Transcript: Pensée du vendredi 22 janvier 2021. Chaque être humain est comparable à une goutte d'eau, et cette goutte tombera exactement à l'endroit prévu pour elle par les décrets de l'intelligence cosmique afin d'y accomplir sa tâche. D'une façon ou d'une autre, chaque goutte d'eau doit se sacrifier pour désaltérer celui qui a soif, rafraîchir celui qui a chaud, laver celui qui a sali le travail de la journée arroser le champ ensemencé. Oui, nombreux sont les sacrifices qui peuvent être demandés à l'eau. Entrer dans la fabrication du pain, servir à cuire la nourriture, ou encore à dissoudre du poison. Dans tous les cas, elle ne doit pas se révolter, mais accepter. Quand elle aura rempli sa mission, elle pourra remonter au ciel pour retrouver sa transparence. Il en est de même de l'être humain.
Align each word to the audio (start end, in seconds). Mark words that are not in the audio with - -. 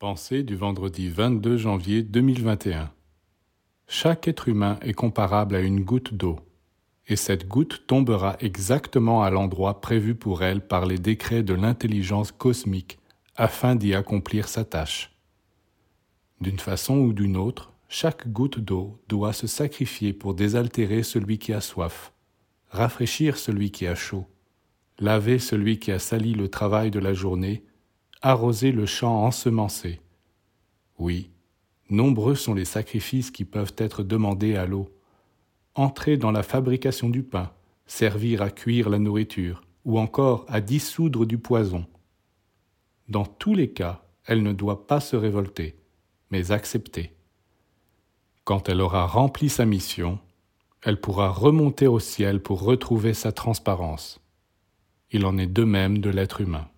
Pensée 0.00 0.44
du 0.44 0.54
vendredi 0.54 1.08
22 1.08 1.56
janvier 1.56 2.04
2021. 2.04 2.92
Chaque 3.88 4.28
être 4.28 4.46
humain 4.46 4.78
est 4.80 4.92
comparable 4.92 5.56
à 5.56 5.60
une 5.60 5.80
goutte 5.80 6.14
d'eau, 6.14 6.38
et 7.08 7.16
cette 7.16 7.48
goutte 7.48 7.82
tombera 7.88 8.36
exactement 8.38 9.24
à 9.24 9.30
l'endroit 9.30 9.80
prévu 9.80 10.14
pour 10.14 10.44
elle 10.44 10.64
par 10.64 10.86
les 10.86 10.98
décrets 10.98 11.42
de 11.42 11.52
l'intelligence 11.52 12.30
cosmique 12.30 13.00
afin 13.34 13.74
d'y 13.74 13.92
accomplir 13.92 14.46
sa 14.46 14.64
tâche. 14.64 15.16
D'une 16.40 16.60
façon 16.60 16.98
ou 16.98 17.12
d'une 17.12 17.36
autre, 17.36 17.72
chaque 17.88 18.28
goutte 18.28 18.60
d'eau 18.60 19.00
doit 19.08 19.32
se 19.32 19.48
sacrifier 19.48 20.12
pour 20.12 20.34
désaltérer 20.34 21.02
celui 21.02 21.38
qui 21.38 21.52
a 21.52 21.60
soif, 21.60 22.12
rafraîchir 22.68 23.36
celui 23.36 23.72
qui 23.72 23.88
a 23.88 23.96
chaud, 23.96 24.28
laver 25.00 25.40
celui 25.40 25.80
qui 25.80 25.90
a 25.90 25.98
sali 25.98 26.34
le 26.34 26.46
travail 26.46 26.92
de 26.92 27.00
la 27.00 27.14
journée 27.14 27.64
arroser 28.22 28.72
le 28.72 28.86
champ 28.86 29.24
ensemencé. 29.24 30.00
Oui, 30.98 31.30
nombreux 31.90 32.34
sont 32.34 32.54
les 32.54 32.64
sacrifices 32.64 33.30
qui 33.30 33.44
peuvent 33.44 33.74
être 33.76 34.02
demandés 34.02 34.56
à 34.56 34.66
l'eau. 34.66 34.90
Entrer 35.74 36.16
dans 36.16 36.32
la 36.32 36.42
fabrication 36.42 37.08
du 37.08 37.22
pain, 37.22 37.52
servir 37.86 38.42
à 38.42 38.50
cuire 38.50 38.88
la 38.88 38.98
nourriture, 38.98 39.62
ou 39.84 39.98
encore 39.98 40.44
à 40.48 40.60
dissoudre 40.60 41.24
du 41.24 41.38
poison. 41.38 41.86
Dans 43.08 43.24
tous 43.24 43.54
les 43.54 43.70
cas, 43.70 44.02
elle 44.26 44.42
ne 44.42 44.52
doit 44.52 44.86
pas 44.86 45.00
se 45.00 45.16
révolter, 45.16 45.76
mais 46.30 46.50
accepter. 46.50 47.14
Quand 48.44 48.68
elle 48.68 48.80
aura 48.80 49.06
rempli 49.06 49.48
sa 49.48 49.64
mission, 49.64 50.18
elle 50.82 51.00
pourra 51.00 51.30
remonter 51.30 51.86
au 51.86 52.00
ciel 52.00 52.40
pour 52.40 52.62
retrouver 52.62 53.14
sa 53.14 53.32
transparence. 53.32 54.20
Il 55.10 55.24
en 55.24 55.38
est 55.38 55.46
de 55.46 55.64
même 55.64 55.98
de 55.98 56.10
l'être 56.10 56.40
humain. 56.40 56.68